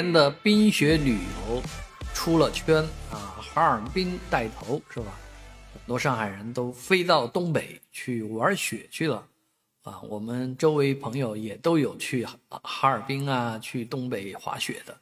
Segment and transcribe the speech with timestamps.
[0.00, 1.62] 年的冰雪旅游
[2.14, 5.12] 出了圈啊，哈尔滨带头是吧？
[5.74, 9.22] 很多上海人都飞到东北去玩雪去了
[9.82, 10.00] 啊。
[10.08, 14.96] 我们周围朋友也都有去哈尔滨啊，去东北滑雪的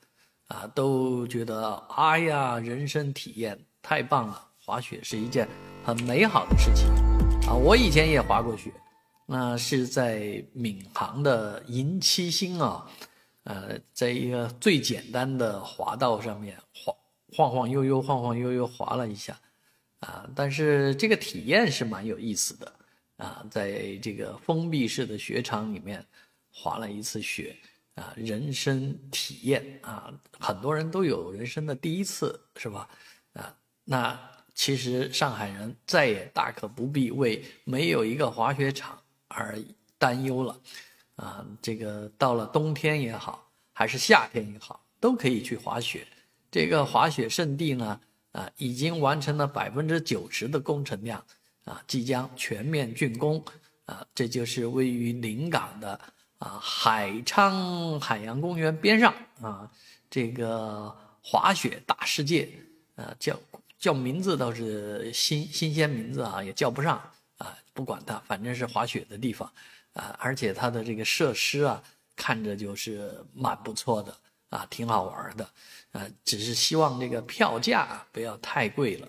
[0.48, 5.48] 啊，都觉得哎呀，人生体验太棒了，滑雪是一件
[5.84, 6.88] 很美好的事情
[7.46, 7.54] 啊。
[7.54, 8.72] 我以前也滑过雪，
[9.26, 12.84] 那是在闵行的银七星啊。
[13.44, 16.96] 呃，在一个最简单的滑道上面晃
[17.32, 19.38] 晃晃悠悠，晃晃悠悠滑了一下，
[20.00, 22.72] 啊，但是这个体验是蛮有意思的
[23.16, 26.04] 啊，在这个封闭式的雪场里面
[26.50, 27.56] 滑了一次雪
[27.94, 32.88] 啊，人生体验啊，很多人都有人生的第一次，是吧？
[33.32, 34.18] 啊，那
[34.54, 39.58] 其实上海人再也大可不必为没有一个滑雪场而
[39.96, 40.60] 担忧了。
[41.18, 46.06] 啊，这个到了冬天也好，还是夏天也好，都可以去滑雪。
[46.50, 48.00] 这个滑雪胜地呢，
[48.32, 51.22] 啊，已经完成了百分之九十的工程量，
[51.64, 53.44] 啊，即将全面竣工。
[53.86, 55.98] 啊，这就是位于临港的
[56.36, 59.66] 啊海昌海洋公园边上啊，
[60.10, 62.50] 这个滑雪大世界，
[62.96, 63.40] 啊，叫
[63.78, 67.00] 叫名字倒是新新鲜名字啊，也叫不上
[67.38, 69.50] 啊，不管它，反正是滑雪的地方。
[69.98, 71.82] 啊，而且它的这个设施啊，
[72.14, 74.16] 看着就是蛮不错的
[74.48, 75.44] 啊，挺好玩的，
[75.90, 79.08] 啊，只是希望这个票价不要太贵了，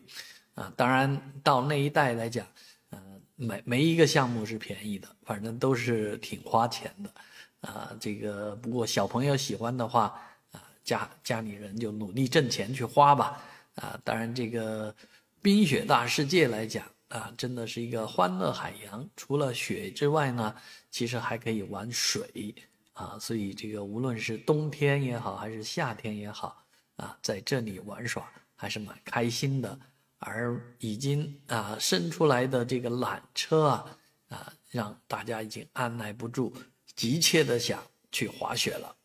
[0.55, 2.43] 啊，当然到那一带来讲，
[2.89, 2.99] 呃，
[3.35, 10.19] 没没一个项目是便宜的，反正都是挺花钱的，啊，这个不过小朋友喜欢的话，
[10.51, 13.39] 啊，家家里人就努力挣钱去花吧，
[13.75, 14.95] 啊，当然这个
[15.39, 16.83] 冰雪大世界来讲。
[17.09, 19.07] 啊，真的是一个欢乐海洋。
[19.15, 20.55] 除了雪之外呢，
[20.89, 22.55] 其实还可以玩水
[22.93, 23.17] 啊。
[23.19, 29.79] 所以这个无论是冬天也好，还是夏天也好，啊，在这里玩耍还是蛮开心的。
[30.21, 33.97] 而已经啊生出来的这个缆车啊，
[34.27, 36.53] 啊，让大家已经按耐不住，
[36.93, 37.81] 急切的想
[38.11, 38.95] 去滑雪了。